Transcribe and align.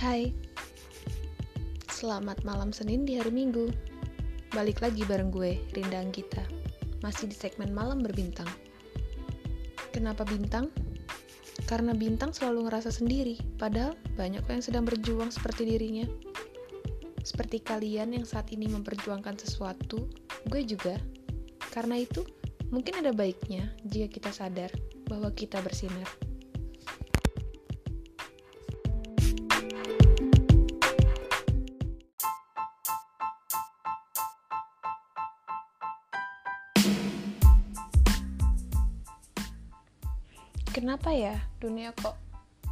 Hai, 0.00 0.32
selamat 1.92 2.40
malam 2.48 2.72
Senin 2.72 3.04
di 3.04 3.20
hari 3.20 3.28
Minggu. 3.28 3.68
Balik 4.48 4.80
lagi 4.80 5.04
bareng 5.04 5.28
gue, 5.28 5.60
Rinda 5.76 6.00
Anggita. 6.00 6.40
Masih 7.04 7.28
di 7.28 7.36
segmen 7.36 7.68
Malam 7.76 8.00
Berbintang. 8.00 8.48
Kenapa 9.92 10.24
bintang? 10.24 10.72
Karena 11.68 11.92
bintang 11.92 12.32
selalu 12.32 12.72
ngerasa 12.72 12.88
sendiri, 12.88 13.36
padahal 13.60 13.92
banyak 14.16 14.40
yang 14.40 14.64
sedang 14.64 14.88
berjuang 14.88 15.28
seperti 15.28 15.68
dirinya. 15.68 16.08
Seperti 17.20 17.60
kalian 17.60 18.16
yang 18.16 18.24
saat 18.24 18.48
ini 18.56 18.72
memperjuangkan 18.72 19.36
sesuatu, 19.36 20.08
gue 20.48 20.64
juga. 20.64 20.96
Karena 21.76 22.00
itu, 22.00 22.24
mungkin 22.72 23.04
ada 23.04 23.12
baiknya 23.12 23.68
jika 23.84 24.08
kita 24.08 24.32
sadar 24.32 24.72
bahwa 25.12 25.28
kita 25.36 25.60
bersinar. 25.60 26.29
Kenapa 40.80 41.12
ya 41.12 41.36
dunia 41.60 41.92
kok 41.92 42.16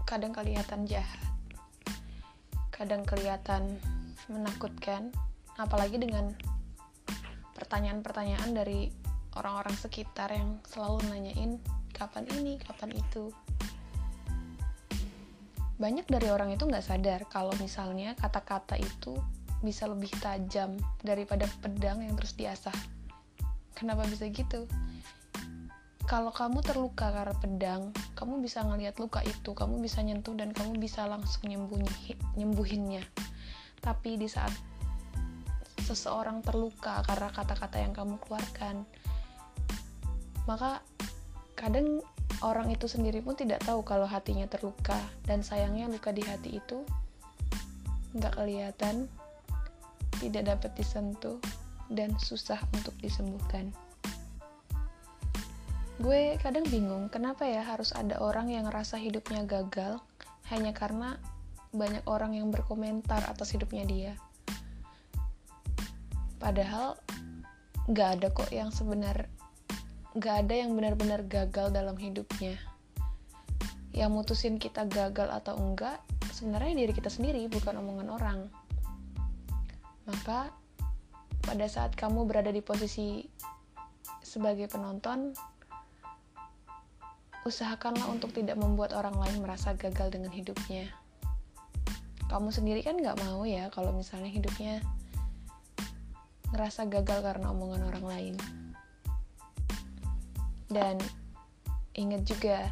kadang 0.09 0.33
kelihatan 0.33 0.89
jahat, 0.89 1.21
kadang 2.73 3.05
kelihatan 3.05 3.77
menakutkan, 4.33 5.13
apalagi 5.61 6.01
dengan 6.01 6.33
pertanyaan-pertanyaan 7.53 8.57
dari 8.57 8.89
orang-orang 9.37 9.77
sekitar 9.77 10.33
yang 10.33 10.57
selalu 10.65 11.05
nanyain 11.13 11.61
kapan 11.93 12.25
ini, 12.33 12.57
kapan 12.57 12.97
itu. 12.97 13.29
Banyak 15.77 16.09
dari 16.09 16.33
orang 16.33 16.57
itu 16.57 16.65
nggak 16.65 16.89
sadar 16.89 17.29
kalau 17.29 17.53
misalnya 17.61 18.17
kata-kata 18.17 18.81
itu 18.81 19.21
bisa 19.61 19.85
lebih 19.85 20.09
tajam 20.17 20.81
daripada 21.05 21.45
pedang 21.61 22.01
yang 22.01 22.17
terus 22.17 22.33
diasah. 22.41 22.73
Kenapa 23.77 24.09
bisa 24.09 24.33
gitu? 24.33 24.65
Kalau 26.09 26.33
kamu 26.33 26.65
terluka 26.65 27.13
karena 27.13 27.37
pedang, 27.37 27.93
kamu 28.17 28.41
bisa 28.41 28.65
ngelihat 28.65 28.97
luka 28.97 29.21
itu, 29.29 29.53
kamu 29.53 29.77
bisa 29.85 30.01
nyentuh 30.01 30.33
dan 30.33 30.57
kamu 30.57 30.81
bisa 30.81 31.05
langsung 31.05 31.45
nyembunyi, 31.45 32.17
nyembuhinnya. 32.33 33.05
Tapi 33.85 34.17
di 34.17 34.25
saat 34.25 34.49
seseorang 35.85 36.41
terluka 36.41 37.05
karena 37.05 37.29
kata-kata 37.29 37.77
yang 37.85 37.93
kamu 37.93 38.17
keluarkan, 38.25 38.89
maka 40.49 40.81
kadang 41.53 42.01
orang 42.41 42.73
itu 42.73 42.89
sendiri 42.89 43.21
pun 43.21 43.37
tidak 43.37 43.61
tahu 43.69 43.85
kalau 43.85 44.09
hatinya 44.09 44.49
terluka 44.49 44.97
dan 45.29 45.45
sayangnya 45.45 45.93
luka 45.93 46.09
di 46.09 46.25
hati 46.25 46.57
itu 46.57 46.89
nggak 48.17 48.33
kelihatan, 48.33 49.13
tidak 50.25 50.57
dapat 50.57 50.73
disentuh 50.73 51.37
dan 51.93 52.17
susah 52.17 52.57
untuk 52.73 52.97
disembuhkan 52.97 53.77
gue 55.99 56.39
kadang 56.39 56.63
bingung 56.71 57.11
kenapa 57.11 57.43
ya 57.43 57.67
harus 57.67 57.91
ada 57.91 58.23
orang 58.23 58.55
yang 58.55 58.71
ngerasa 58.71 59.03
hidupnya 59.03 59.43
gagal 59.43 59.99
hanya 60.47 60.71
karena 60.71 61.19
banyak 61.75 62.07
orang 62.07 62.39
yang 62.39 62.55
berkomentar 62.55 63.27
atas 63.27 63.53
hidupnya 63.53 63.85
dia? 63.85 64.13
Padahal 66.39 66.95
gak 67.91 68.23
ada 68.23 68.29
kok 68.31 68.49
yang 68.55 68.71
sebenar 68.71 69.27
gak 70.17 70.47
ada 70.47 70.55
yang 70.55 70.79
benar-benar 70.79 71.27
gagal 71.27 71.75
dalam 71.75 71.99
hidupnya. 71.99 72.55
Yang 73.91 74.11
mutusin 74.15 74.57
kita 74.63 74.87
gagal 74.87 75.29
atau 75.35 75.59
enggak 75.59 75.99
sebenarnya 76.31 76.87
diri 76.87 76.93
kita 76.95 77.11
sendiri 77.11 77.43
bukan 77.51 77.75
omongan 77.83 78.09
orang. 78.15 78.41
Maka 80.07 80.55
pada 81.43 81.67
saat 81.67 81.99
kamu 81.99 82.23
berada 82.25 82.55
di 82.55 82.63
posisi 82.63 83.27
sebagai 84.23 84.71
penonton 84.71 85.35
usahakanlah 87.49 88.05
untuk 88.13 88.37
tidak 88.37 88.61
membuat 88.61 88.93
orang 88.93 89.17
lain 89.17 89.41
merasa 89.41 89.73
gagal 89.73 90.13
dengan 90.13 90.29
hidupnya. 90.29 90.93
Kamu 92.29 92.53
sendiri 92.53 92.85
kan 92.85 93.01
gak 93.01 93.17
mau 93.25 93.49
ya 93.49 93.73
kalau 93.73 93.97
misalnya 93.97 94.29
hidupnya 94.29 94.85
ngerasa 96.53 96.85
gagal 96.93 97.25
karena 97.25 97.49
omongan 97.49 97.89
orang 97.89 98.05
lain. 98.05 98.35
Dan 100.69 101.01
ingat 101.97 102.29
juga, 102.29 102.69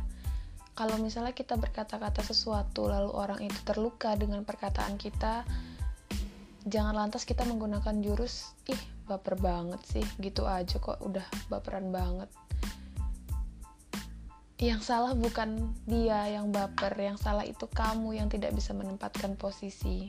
kalau 0.77 1.01
misalnya 1.01 1.33
kita 1.33 1.57
berkata-kata 1.57 2.21
sesuatu 2.21 2.85
lalu 2.85 3.09
orang 3.17 3.41
itu 3.41 3.57
terluka 3.65 4.13
dengan 4.13 4.45
perkataan 4.45 5.01
kita, 5.01 5.49
jangan 6.69 6.93
lantas 6.93 7.25
kita 7.25 7.49
menggunakan 7.49 7.97
jurus, 8.05 8.53
ih 8.69 8.81
baper 9.09 9.41
banget 9.41 9.81
sih, 9.89 10.05
gitu 10.21 10.45
aja 10.45 10.77
kok 10.77 11.01
udah 11.01 11.25
baperan 11.49 11.89
banget 11.89 12.29
yang 14.57 14.81
salah 14.81 15.13
bukan 15.13 15.77
dia 15.85 16.33
yang 16.33 16.49
baper, 16.49 16.97
yang 16.97 17.21
salah 17.21 17.45
itu 17.45 17.69
kamu 17.69 18.17
yang 18.17 18.29
tidak 18.33 18.57
bisa 18.57 18.73
menempatkan 18.73 19.37
posisi. 19.37 20.09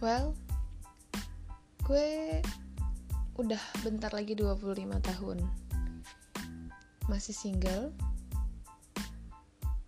Well, 0.00 0.32
gue 1.84 2.40
udah 3.36 3.60
bentar 3.84 4.08
lagi 4.16 4.32
25 4.32 4.72
tahun. 5.04 5.38
Masih 7.12 7.36
single, 7.36 7.92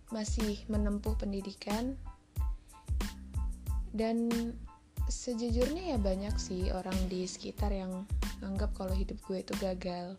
masih 0.09 0.61
menempuh 0.69 1.17
pendidikan. 1.17 1.97
Dan 3.89 4.29
sejujurnya 5.09 5.95
ya 5.95 5.97
banyak 5.97 6.35
sih 6.37 6.69
orang 6.69 6.95
di 7.09 7.25
sekitar 7.25 7.73
yang 7.73 8.05
anggap 8.45 8.69
kalau 8.77 8.93
hidup 8.93 9.17
gue 9.25 9.41
itu 9.41 9.53
gagal. 9.57 10.13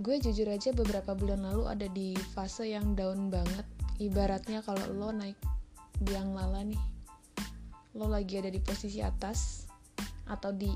Gue 0.00 0.16
jujur 0.16 0.48
aja 0.48 0.72
beberapa 0.72 1.12
bulan 1.12 1.44
lalu 1.44 1.64
ada 1.68 1.86
di 1.92 2.16
fase 2.34 2.72
yang 2.72 2.96
down 2.98 3.28
banget. 3.28 3.66
Ibaratnya 4.00 4.64
kalau 4.64 4.82
lo 4.90 5.12
naik 5.12 5.36
biang 6.00 6.32
lala 6.32 6.64
nih 6.64 6.80
lo 7.92 8.08
lagi 8.08 8.40
ada 8.40 8.48
di 8.48 8.56
posisi 8.62 9.04
atas 9.04 9.68
atau 10.24 10.48
di 10.54 10.70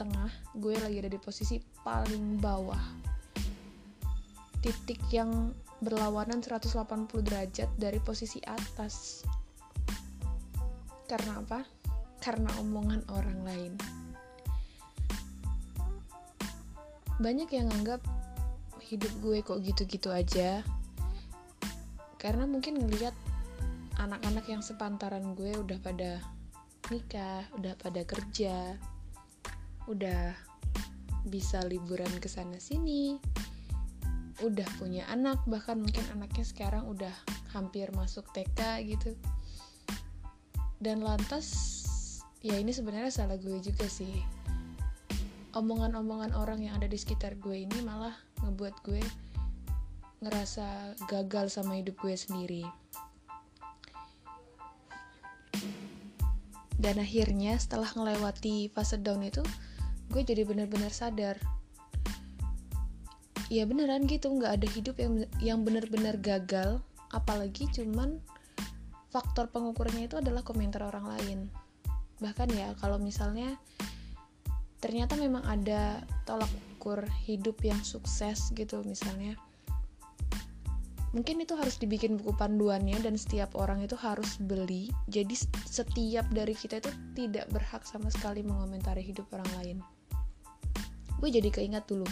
tengah 0.00 0.30
gue 0.56 0.72
lagi 0.80 1.04
ada 1.04 1.10
di 1.12 1.20
posisi 1.20 1.60
paling 1.84 2.40
bawah 2.40 3.05
titik 4.64 5.00
yang 5.12 5.52
berlawanan 5.80 6.40
180 6.40 6.72
derajat 7.20 7.68
dari 7.76 8.00
posisi 8.00 8.40
atas. 8.44 9.24
Karena 11.06 11.38
apa? 11.44 11.60
Karena 12.18 12.48
omongan 12.58 13.04
orang 13.12 13.38
lain. 13.44 13.72
Banyak 17.16 17.48
yang 17.52 17.68
anggap 17.72 18.04
hidup 18.86 19.12
gue 19.20 19.40
kok 19.44 19.60
gitu-gitu 19.62 20.12
aja. 20.12 20.60
Karena 22.16 22.48
mungkin 22.48 22.80
ngelihat 22.80 23.14
anak-anak 23.96 24.44
yang 24.48 24.60
sepantaran 24.60 25.36
gue 25.36 25.56
udah 25.56 25.78
pada 25.80 26.20
nikah, 26.92 27.44
udah 27.56 27.74
pada 27.80 28.02
kerja, 28.04 28.76
udah 29.86 30.34
bisa 31.26 31.62
liburan 31.66 32.10
ke 32.22 32.30
sana 32.30 32.58
sini, 32.62 33.18
udah 34.44 34.68
punya 34.76 35.08
anak 35.08 35.40
bahkan 35.48 35.80
mungkin 35.80 36.04
anaknya 36.12 36.44
sekarang 36.44 36.84
udah 36.84 37.12
hampir 37.56 37.88
masuk 37.96 38.28
TK 38.36 38.84
gitu. 38.84 39.16
Dan 40.76 41.00
lantas 41.00 41.48
ya 42.44 42.60
ini 42.60 42.68
sebenarnya 42.68 43.08
salah 43.08 43.40
gue 43.40 43.56
juga 43.64 43.88
sih. 43.88 44.20
Omongan-omongan 45.56 46.36
orang 46.36 46.60
yang 46.60 46.76
ada 46.76 46.84
di 46.84 47.00
sekitar 47.00 47.40
gue 47.40 47.64
ini 47.64 47.80
malah 47.80 48.12
ngebuat 48.44 48.76
gue 48.84 49.00
ngerasa 50.20 51.00
gagal 51.08 51.56
sama 51.56 51.80
hidup 51.80 51.96
gue 51.96 52.12
sendiri. 52.12 52.64
Dan 56.76 57.00
akhirnya 57.00 57.56
setelah 57.56 57.88
ngelewati 57.88 58.68
fase 58.68 59.00
down 59.00 59.24
itu 59.24 59.40
gue 60.12 60.22
jadi 60.22 60.44
benar-benar 60.44 60.92
sadar 60.92 61.40
ya 63.48 63.64
beneran 63.66 64.06
gitu. 64.10 64.30
Nggak 64.30 64.52
ada 64.62 64.68
hidup 64.70 64.96
yang 64.98 65.12
yang 65.38 65.58
bener-bener 65.62 66.18
gagal. 66.18 66.82
Apalagi 67.14 67.70
cuman 67.70 68.18
faktor 69.10 69.48
pengukurannya 69.48 70.10
itu 70.10 70.18
adalah 70.18 70.42
komentar 70.42 70.84
orang 70.84 71.06
lain. 71.16 71.38
Bahkan 72.20 72.48
ya 72.52 72.74
kalau 72.82 72.98
misalnya 73.00 73.56
ternyata 74.82 75.16
memang 75.16 75.42
ada 75.46 76.04
tolak 76.28 76.50
ukur 76.76 77.02
hidup 77.24 77.56
yang 77.64 77.80
sukses 77.80 78.52
gitu 78.52 78.82
misalnya. 78.84 79.38
Mungkin 81.14 81.40
itu 81.40 81.56
harus 81.56 81.80
dibikin 81.80 82.20
buku 82.20 82.36
panduannya 82.36 83.00
dan 83.00 83.16
setiap 83.16 83.56
orang 83.56 83.80
itu 83.80 83.96
harus 83.96 84.36
beli. 84.36 84.92
Jadi 85.08 85.32
setiap 85.64 86.28
dari 86.28 86.52
kita 86.52 86.76
itu 86.84 86.92
tidak 87.16 87.48
berhak 87.48 87.88
sama 87.88 88.12
sekali 88.12 88.44
mengomentari 88.44 89.00
hidup 89.00 89.24
orang 89.32 89.48
lain. 89.56 89.78
Gue 91.16 91.32
jadi 91.32 91.48
keingat 91.48 91.88
dulu 91.88 92.04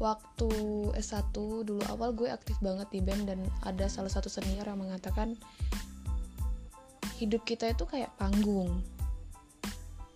waktu 0.00 0.50
S1 0.96 1.30
dulu 1.36 1.84
awal 1.92 2.16
gue 2.16 2.32
aktif 2.32 2.56
banget 2.64 2.88
di 2.90 3.04
band 3.04 3.28
dan 3.28 3.40
ada 3.62 3.86
salah 3.86 4.10
satu 4.10 4.32
senior 4.32 4.64
yang 4.64 4.80
mengatakan 4.80 5.36
hidup 7.20 7.44
kita 7.44 7.70
itu 7.70 7.84
kayak 7.84 8.10
panggung 8.16 8.80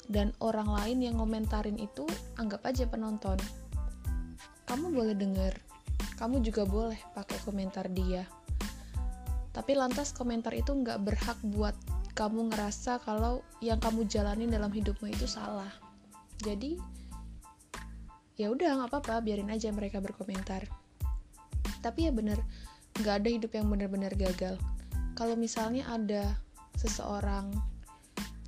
dan 0.09 0.33
orang 0.41 0.69
lain 0.73 1.05
yang 1.05 1.21
ngomentarin 1.21 1.77
itu 1.77 2.09
anggap 2.41 2.65
aja 2.65 2.89
penonton 2.89 3.37
kamu 4.65 4.89
boleh 4.89 5.13
denger 5.13 5.55
kamu 6.15 6.47
juga 6.47 6.63
boleh 6.63 6.99
pakai 7.13 7.39
komentar 7.43 7.91
dia. 7.91 8.23
Tapi 9.55 9.75
lantas 9.75 10.15
komentar 10.15 10.55
itu 10.55 10.75
nggak 10.75 10.99
berhak 11.03 11.39
buat 11.47 11.75
kamu 12.15 12.55
ngerasa 12.55 13.03
kalau 13.03 13.43
yang 13.59 13.79
kamu 13.83 14.07
jalanin 14.07 14.51
dalam 14.51 14.71
hidupmu 14.71 15.11
itu 15.11 15.27
salah. 15.27 15.71
Jadi 16.43 16.79
ya 18.35 18.51
udah 18.51 18.83
nggak 18.83 18.91
apa-apa, 18.91 19.23
biarin 19.23 19.51
aja 19.51 19.71
mereka 19.71 20.03
berkomentar. 20.03 20.67
Tapi 21.81 22.09
ya 22.09 22.13
bener, 22.13 22.41
nggak 22.99 23.15
ada 23.23 23.29
hidup 23.31 23.53
yang 23.55 23.67
bener-bener 23.71 24.13
gagal. 24.15 24.59
Kalau 25.15 25.39
misalnya 25.39 25.87
ada 25.91 26.35
seseorang, 26.75 27.55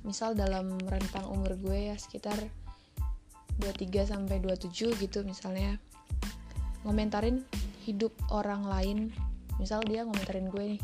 misal 0.07 0.35
dalam 0.35 0.79
rentang 0.87 1.27
umur 1.27 1.59
gue 1.59 1.91
ya 1.91 1.95
sekitar 1.99 2.39
23 3.59 4.07
sampai 4.07 4.37
27 4.39 4.95
gitu 5.01 5.25
misalnya 5.25 5.81
ngomentarin 6.85 7.41
hidup 7.83 8.13
orang 8.29 8.63
lain 8.63 8.97
misal 9.57 9.81
dia 9.81 10.05
ngomentarin 10.05 10.47
gue 10.47 10.77
nih 10.77 10.81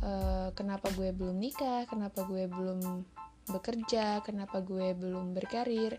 e, 0.00 0.12
kenapa 0.56 0.88
gue 0.96 1.12
belum 1.12 1.36
nikah 1.36 1.84
kenapa 1.86 2.24
gue 2.24 2.48
belum 2.48 3.04
bekerja 3.48 4.20
kenapa 4.22 4.60
gue 4.60 4.92
belum 4.92 5.32
berkarir 5.32 5.96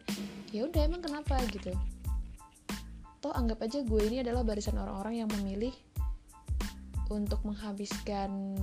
ya 0.54 0.66
udah 0.66 0.82
emang 0.86 1.02
kenapa 1.02 1.38
gitu. 1.50 1.74
Toh 3.20 3.34
anggap 3.36 3.66
aja 3.66 3.84
gue 3.84 4.02
ini 4.06 4.24
adalah 4.24 4.46
barisan 4.46 4.80
orang-orang 4.80 5.26
yang 5.26 5.30
memilih 5.40 5.74
untuk 7.10 7.42
menghabiskan 7.44 8.56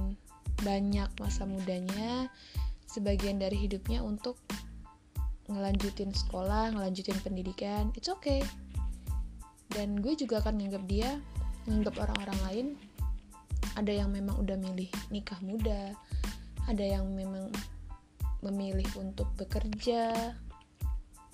banyak 0.63 1.11
masa 1.21 1.45
mudanya 1.45 2.31
sebagian 2.87 3.37
dari 3.37 3.59
hidupnya 3.59 4.01
untuk 4.01 4.39
ngelanjutin 5.47 6.11
sekolah, 6.11 6.75
ngelanjutin 6.75 7.19
pendidikan, 7.23 7.93
it's 7.95 8.11
okay. 8.11 8.43
Dan 9.71 10.01
gue 10.01 10.17
juga 10.17 10.41
akan 10.41 10.57
nganggap 10.57 10.85
dia 10.89 11.21
nganggap 11.67 11.95
orang-orang 11.99 12.41
lain 12.47 12.67
ada 13.75 13.93
yang 13.93 14.09
memang 14.15 14.39
udah 14.39 14.57
milih 14.57 14.89
nikah 15.11 15.37
muda 15.43 15.93
ada 16.71 16.83
yang 16.83 17.11
memang 17.13 17.51
memilih 18.51 18.87
untuk 18.99 19.29
bekerja 19.35 20.35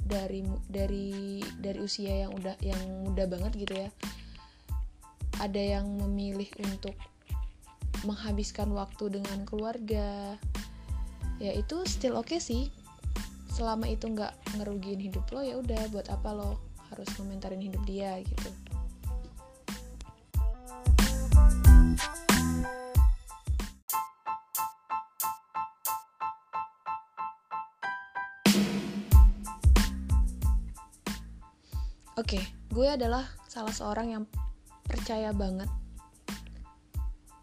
dari 0.03 0.43
dari 0.67 1.39
dari 1.63 1.79
usia 1.79 2.27
yang 2.27 2.33
udah 2.35 2.57
yang 2.65 2.83
muda 3.07 3.25
banget 3.31 3.53
gitu 3.57 3.75
ya. 3.87 3.89
Ada 5.41 5.79
yang 5.79 5.87
memilih 5.99 6.49
untuk 6.63 6.95
menghabiskan 8.07 8.71
waktu 8.75 9.21
dengan 9.21 9.45
keluarga. 9.47 10.37
Ya 11.43 11.53
itu 11.55 11.83
still 11.87 12.19
oke 12.19 12.33
okay 12.33 12.41
sih. 12.43 12.69
Selama 13.53 13.91
itu 13.91 14.09
nggak 14.09 14.57
ngerugiin 14.59 15.01
hidup 15.01 15.29
lo 15.31 15.45
ya 15.45 15.59
udah 15.61 15.91
buat 15.93 16.09
apa 16.09 16.31
lo 16.33 16.59
harus 16.93 17.09
komentarin 17.17 17.61
hidup 17.61 17.81
dia 17.89 18.21
gitu 18.21 18.53
Oke, 32.21 32.37
okay, 32.37 32.45
gue 32.69 32.93
adalah 32.93 33.25
salah 33.49 33.73
seorang 33.73 34.13
yang 34.13 34.25
percaya 34.85 35.33
banget 35.33 35.69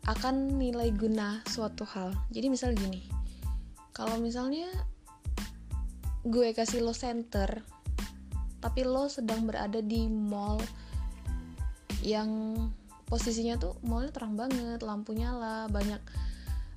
akan 0.05 0.61
nilai 0.61 0.93
guna 0.93 1.41
suatu 1.49 1.85
hal. 1.89 2.13
Jadi 2.29 2.53
misal 2.53 2.77
gini, 2.77 3.01
kalau 3.97 4.21
misalnya 4.21 4.69
gue 6.21 6.53
kasih 6.53 6.85
lo 6.85 6.93
center 6.93 7.65
tapi 8.59 8.83
lo 8.83 9.07
sedang 9.07 9.47
berada 9.47 9.79
di 9.79 10.05
mall 10.05 10.59
yang 12.03 12.55
posisinya 13.07 13.55
tuh 13.55 13.79
mallnya 13.87 14.11
terang 14.11 14.35
banget 14.35 14.83
lampu 14.83 15.15
nyala 15.15 15.71
banyak 15.71 15.99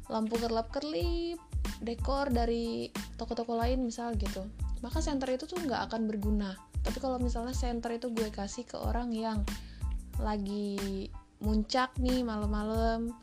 lampu 0.06 0.38
kerlap 0.38 0.70
kerlip 0.70 1.42
dekor 1.82 2.30
dari 2.30 2.88
toko-toko 3.18 3.58
lain 3.58 3.82
misal 3.82 4.14
gitu 4.14 4.46
maka 4.78 5.02
center 5.02 5.30
itu 5.34 5.44
tuh 5.50 5.58
nggak 5.58 5.90
akan 5.90 6.06
berguna 6.06 6.54
tapi 6.82 6.98
kalau 6.98 7.18
misalnya 7.18 7.54
center 7.54 7.94
itu 7.94 8.10
gue 8.10 8.28
kasih 8.28 8.66
ke 8.66 8.76
orang 8.78 9.14
yang 9.14 9.42
lagi 10.18 11.08
muncak 11.42 11.94
nih 11.98 12.22
malam-malam 12.22 13.14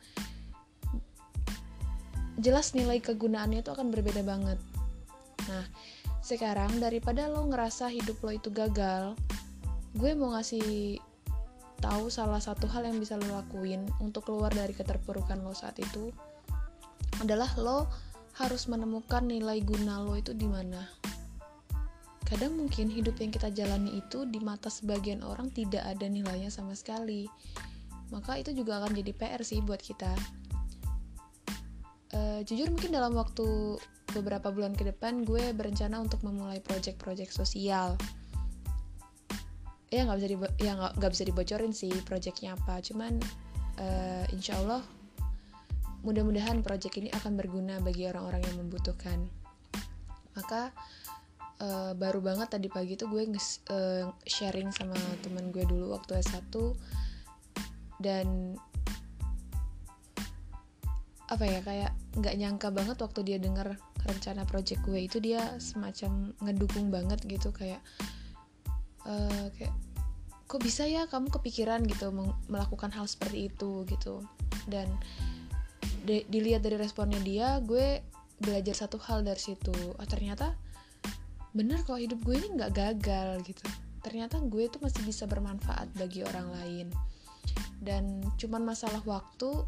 jelas 2.40 2.72
nilai 2.72 3.00
kegunaannya 3.00 3.60
itu 3.60 3.70
akan 3.72 3.92
berbeda 3.92 4.24
banget 4.24 4.58
nah 5.48 5.64
sekarang 6.20 6.80
daripada 6.80 7.28
lo 7.28 7.48
ngerasa 7.48 7.88
hidup 7.88 8.20
lo 8.24 8.32
itu 8.32 8.52
gagal 8.52 9.16
gue 9.96 10.12
mau 10.14 10.36
ngasih 10.36 11.00
tahu 11.80 12.12
salah 12.12 12.38
satu 12.38 12.68
hal 12.68 12.84
yang 12.84 13.00
bisa 13.00 13.16
lo 13.16 13.40
lakuin 13.40 13.88
untuk 14.04 14.28
keluar 14.28 14.52
dari 14.52 14.76
keterpurukan 14.76 15.40
lo 15.40 15.56
saat 15.56 15.80
itu 15.80 16.12
adalah 17.20 17.48
lo 17.56 17.88
harus 18.40 18.68
menemukan 18.68 19.24
nilai 19.26 19.60
guna 19.60 20.00
lo 20.00 20.16
itu 20.16 20.32
di 20.32 20.48
mana. 20.48 20.99
Kadang 22.30 22.54
mungkin 22.54 22.86
hidup 22.86 23.18
yang 23.18 23.34
kita 23.34 23.50
jalani 23.50 23.98
itu 23.98 24.22
di 24.22 24.38
mata 24.38 24.70
sebagian 24.70 25.26
orang 25.26 25.50
tidak 25.50 25.82
ada 25.82 26.06
nilainya 26.06 26.48
sama 26.48 26.78
sekali. 26.78 27.26
Maka 28.14 28.38
itu 28.38 28.54
juga 28.54 28.78
akan 28.78 28.94
jadi 28.94 29.10
PR 29.10 29.42
sih 29.42 29.58
buat 29.58 29.82
kita. 29.82 30.14
Uh, 32.10 32.42
jujur 32.46 32.70
mungkin 32.70 32.94
dalam 32.94 33.14
waktu 33.18 33.78
beberapa 34.14 34.50
bulan 34.50 34.74
ke 34.74 34.82
depan 34.82 35.22
gue 35.22 35.54
berencana 35.54 36.02
untuk 36.02 36.26
memulai 36.26 36.58
project-project 36.58 37.30
sosial 37.30 37.94
ya 39.90 40.06
nggak 40.06 40.18
bisa 40.22 40.28
dibo 40.30 40.46
ya 40.62 40.72
nggak 40.78 41.10
bisa 41.10 41.24
dibocorin 41.26 41.74
sih 41.74 41.90
projectnya 42.06 42.54
apa 42.54 42.78
cuman 42.78 43.18
uh, 43.82 44.24
insya 44.30 44.54
Allah 44.62 44.82
mudah-mudahan 46.06 46.62
project 46.62 46.94
ini 46.96 47.10
akan 47.10 47.34
berguna 47.34 47.82
bagi 47.82 48.06
orang-orang 48.06 48.40
yang 48.46 48.56
membutuhkan 48.62 49.26
maka 50.38 50.70
uh, 51.60 51.92
baru 51.94 52.20
banget 52.24 52.48
tadi 52.50 52.66
pagi 52.72 52.96
tuh 52.96 53.12
gue 53.12 53.28
uh, 53.28 54.04
sharing 54.24 54.72
sama 54.72 54.96
teman 55.20 55.52
gue 55.52 55.64
dulu 55.64 55.94
waktu 55.94 56.18
S1 56.20 56.50
dan 58.00 58.56
apa 61.30 61.44
ya 61.46 61.62
kayak 61.62 61.94
nggak 62.18 62.34
nyangka 62.42 62.68
banget 62.74 62.98
waktu 62.98 63.20
dia 63.22 63.38
denger 63.38 63.78
rencana 64.02 64.42
project 64.48 64.82
gue 64.82 64.98
itu 64.98 65.22
dia 65.22 65.60
semacam 65.62 66.34
ngedukung 66.42 66.90
banget 66.90 67.22
gitu 67.22 67.54
kayak 67.54 67.78
uh, 69.06 69.46
kayak 69.54 69.70
kok 70.50 70.58
bisa 70.58 70.82
ya 70.82 71.06
kamu 71.06 71.30
kepikiran 71.30 71.86
gitu 71.86 72.10
melakukan 72.50 72.90
hal 72.90 73.06
seperti 73.06 73.46
itu? 73.46 73.86
gitu. 73.86 74.26
Dan 74.66 74.90
dilihat 76.02 76.66
dari 76.66 76.74
responnya 76.74 77.22
dia 77.22 77.62
gue 77.62 78.02
belajar 78.42 78.74
satu 78.74 78.98
hal 78.98 79.22
dari 79.22 79.38
situ. 79.38 79.70
Oh 79.70 80.06
ternyata 80.10 80.58
bener 81.50 81.82
kok 81.82 81.98
hidup 81.98 82.22
gue 82.22 82.38
ini 82.38 82.48
nggak 82.54 82.72
gagal 82.72 83.42
gitu. 83.42 83.64
Ternyata 84.00 84.40
gue 84.40 84.70
tuh 84.70 84.80
masih 84.80 85.02
bisa 85.04 85.26
bermanfaat 85.26 85.92
bagi 85.98 86.24
orang 86.24 86.48
lain. 86.56 86.86
Dan 87.80 88.22
cuman 88.36 88.64
masalah 88.64 89.00
waktu 89.04 89.66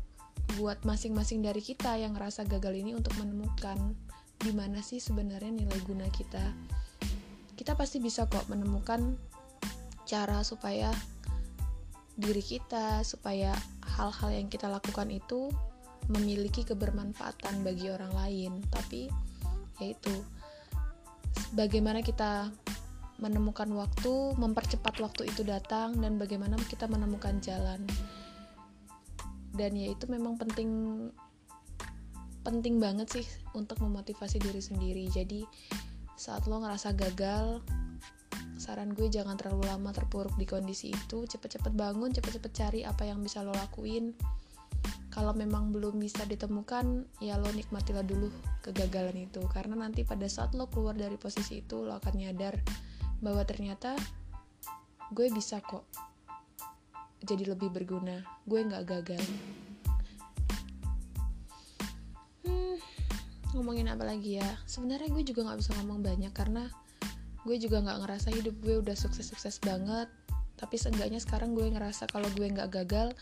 buat 0.60 0.84
masing-masing 0.84 1.40
dari 1.40 1.64
kita 1.64 1.96
yang 1.96 2.12
ngerasa 2.12 2.44
gagal 2.44 2.76
ini 2.76 2.92
untuk 2.92 3.16
menemukan 3.16 3.96
gimana 4.42 4.82
sih 4.84 4.98
sebenarnya 5.00 5.52
nilai 5.52 5.80
guna 5.86 6.06
kita. 6.12 6.42
Kita 7.56 7.78
pasti 7.78 8.02
bisa 8.02 8.26
kok 8.26 8.50
menemukan 8.50 9.16
cara 10.04 10.44
supaya 10.44 10.90
diri 12.12 12.44
kita 12.44 13.00
supaya 13.00 13.56
hal-hal 13.96 14.30
yang 14.34 14.48
kita 14.52 14.68
lakukan 14.68 15.08
itu 15.08 15.48
memiliki 16.12 16.66
kebermanfaatan 16.66 17.64
bagi 17.64 17.88
orang 17.88 18.12
lain. 18.12 18.52
Tapi 18.68 19.08
yaitu 19.80 20.12
bagaimana 21.52 22.00
kita 22.00 22.48
menemukan 23.22 23.70
waktu 23.78 24.34
mempercepat 24.34 24.98
waktu 24.98 25.30
itu 25.30 25.46
datang 25.46 25.94
dan 26.02 26.18
bagaimana 26.18 26.58
kita 26.66 26.90
menemukan 26.90 27.38
jalan. 27.38 27.86
Dan 29.52 29.76
yaitu 29.76 30.08
memang 30.08 30.40
penting 30.40 30.70
penting 32.42 32.82
banget 32.82 33.06
sih 33.08 33.26
untuk 33.54 33.78
memotivasi 33.78 34.42
diri 34.42 34.58
sendiri. 34.58 35.04
Jadi 35.06 35.46
saat 36.18 36.50
lo 36.50 36.58
ngerasa 36.58 36.98
gagal 36.98 37.62
saran 38.58 38.94
gue 38.94 39.10
jangan 39.10 39.34
terlalu 39.34 39.66
lama 39.70 39.90
terpuruk 39.94 40.34
di 40.34 40.46
kondisi 40.46 40.90
itu. 40.90 41.22
Cepet-cepet 41.26 41.74
bangun 41.74 42.10
cepet-cepet 42.10 42.52
cari 42.54 42.80
apa 42.82 43.06
yang 43.06 43.22
bisa 43.22 43.46
lo 43.46 43.54
lakuin 43.54 44.14
kalau 45.12 45.36
memang 45.36 45.76
belum 45.76 46.00
bisa 46.00 46.24
ditemukan 46.24 47.04
ya 47.20 47.36
lo 47.36 47.52
nikmatilah 47.52 48.00
dulu 48.00 48.32
kegagalan 48.64 49.28
itu. 49.28 49.44
Karena 49.52 49.76
nanti 49.84 50.08
pada 50.08 50.24
saat 50.24 50.56
lo 50.56 50.72
keluar 50.72 50.96
dari 50.96 51.20
posisi 51.20 51.60
itu 51.60 51.84
lo 51.84 52.00
akan 52.00 52.14
nyadar 52.16 52.56
bahwa 53.20 53.44
ternyata 53.44 53.92
gue 55.12 55.28
bisa 55.28 55.60
kok 55.60 55.84
jadi 57.20 57.52
lebih 57.52 57.68
berguna. 57.68 58.24
Gue 58.48 58.64
nggak 58.64 58.84
gagal. 58.88 59.20
Hmm, 62.48 62.80
ngomongin 63.52 63.92
apa 63.92 64.08
lagi 64.08 64.40
ya? 64.40 64.48
Sebenarnya 64.64 65.12
gue 65.12 65.28
juga 65.28 65.44
nggak 65.44 65.60
bisa 65.60 65.76
ngomong 65.76 66.00
banyak 66.00 66.32
karena 66.32 66.72
gue 67.44 67.56
juga 67.60 67.84
nggak 67.84 68.00
ngerasa 68.00 68.32
hidup 68.32 68.56
gue 68.64 68.80
udah 68.80 68.96
sukses-sukses 68.96 69.60
banget. 69.60 70.08
Tapi 70.56 70.80
seenggaknya 70.80 71.20
sekarang 71.20 71.52
gue 71.52 71.68
ngerasa 71.68 72.08
kalau 72.08 72.32
gue 72.32 72.48
nggak 72.48 72.72
gagal 72.72 73.12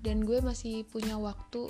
dan 0.00 0.24
gue 0.24 0.40
masih 0.40 0.84
punya 0.88 1.16
waktu 1.20 1.68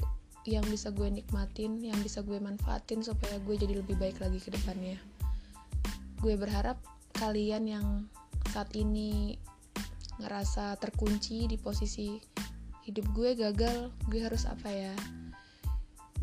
yang 0.48 0.64
bisa 0.70 0.88
gue 0.94 1.06
nikmatin, 1.10 1.82
yang 1.84 1.98
bisa 2.00 2.24
gue 2.24 2.40
manfaatin 2.40 3.04
supaya 3.04 3.36
gue 3.42 3.54
jadi 3.54 3.82
lebih 3.82 3.98
baik 4.00 4.22
lagi 4.22 4.40
ke 4.40 4.50
depannya. 4.54 4.96
Gue 6.22 6.38
berharap 6.38 6.80
kalian 7.16 7.68
yang 7.68 7.86
saat 8.48 8.72
ini 8.72 9.36
ngerasa 10.20 10.76
terkunci 10.80 11.48
di 11.48 11.60
posisi 11.60 12.16
hidup 12.88 13.06
gue 13.12 13.36
gagal, 13.36 13.92
gue 14.08 14.20
harus 14.24 14.48
apa 14.48 14.68
ya? 14.72 14.94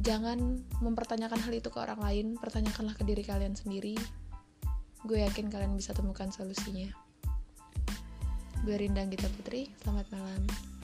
Jangan 0.01 0.61
mempertanyakan 0.81 1.41
hal 1.41 1.53
itu 1.53 1.69
ke 1.69 1.77
orang 1.77 2.01
lain, 2.01 2.27
pertanyakanlah 2.37 2.93
ke 2.97 3.03
diri 3.05 3.25
kalian 3.25 3.53
sendiri 3.57 3.97
gue 5.07 5.23
yakin 5.23 5.47
kalian 5.47 5.77
bisa 5.77 5.95
temukan 5.95 6.27
solusinya. 6.33 6.91
Gue 8.65 8.75
Rindang 8.75 9.07
Gita 9.07 9.31
Putri, 9.31 9.71
selamat 9.79 10.11
malam. 10.11 10.76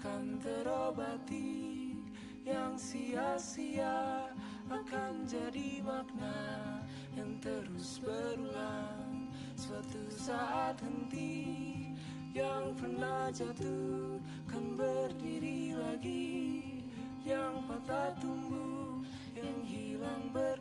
Akan 0.00 0.40
terobati 0.40 1.92
yang 2.48 2.72
sia-sia 2.72 4.32
akan 4.72 5.28
jadi 5.28 5.84
makna 5.84 6.80
yang 7.12 7.36
terus 7.44 8.00
berulang. 8.00 9.28
Suatu 9.60 10.00
saat 10.08 10.80
henti 10.80 11.92
yang 12.32 12.72
pernah 12.80 13.28
jatuh 13.28 14.16
kan 14.48 14.72
berdiri 14.72 15.76
lagi 15.76 16.80
yang 17.20 17.60
patah 17.68 18.16
tumbuh 18.24 19.04
yang 19.36 19.60
hilang 19.68 20.32
berganti 20.32 20.59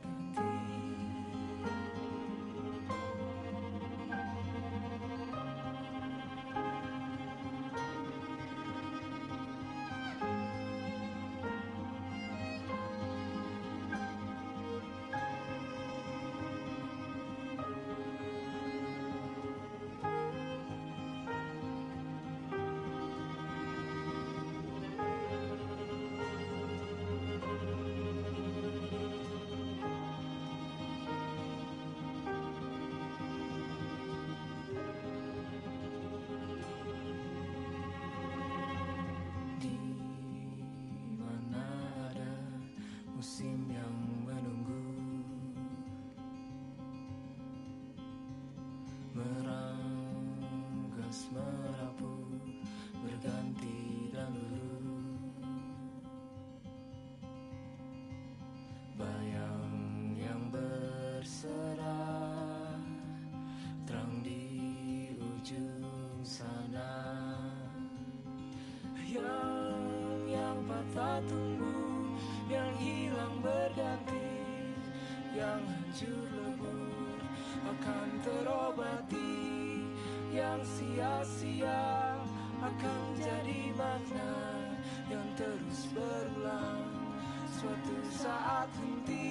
henti 88.77 89.29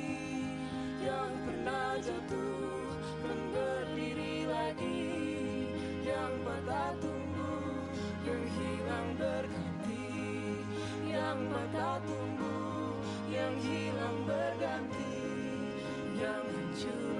Yang 0.99 1.33
pernah 1.47 1.88
jatuh 2.02 2.90
kan 3.23 3.40
berdiri 3.54 4.47
lagi. 4.50 5.11
Yang 6.02 6.33
patah 6.42 6.92
tumbuh 6.99 7.92
yang 8.25 8.45
hilang 8.57 9.09
berganti. 9.18 10.07
Yang 11.07 11.38
patah 11.52 11.97
tumbuh 12.07 12.97
yang 13.28 13.54
hilang 13.61 14.18
berganti. 14.26 15.14
Yang 16.18 16.45
hancur 16.50 17.18